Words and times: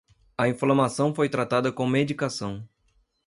A 0.35 0.47
inflamação 0.49 1.13
foi 1.13 1.29
tratada 1.29 1.71
com 1.71 1.85
medicação 1.85 2.67